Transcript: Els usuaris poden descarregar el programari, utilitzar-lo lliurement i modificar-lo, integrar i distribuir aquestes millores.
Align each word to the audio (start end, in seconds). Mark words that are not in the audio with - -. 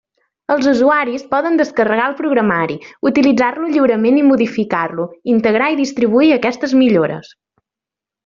Els 0.53 0.67
usuaris 0.69 1.25
poden 1.33 1.59
descarregar 1.59 2.07
el 2.11 2.15
programari, 2.21 2.77
utilitzar-lo 3.11 3.69
lliurement 3.75 4.17
i 4.21 4.25
modificar-lo, 4.31 5.07
integrar 5.35 5.69
i 5.75 5.79
distribuir 5.83 6.33
aquestes 6.39 6.75
millores. 6.83 7.33